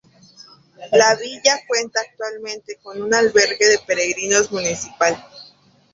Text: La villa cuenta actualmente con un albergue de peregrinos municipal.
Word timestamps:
La 0.93 1.13
villa 1.15 1.59
cuenta 1.67 1.99
actualmente 2.01 2.79
con 2.81 3.03
un 3.03 3.13
albergue 3.13 3.67
de 3.67 3.77
peregrinos 3.85 4.51
municipal. 4.51 5.15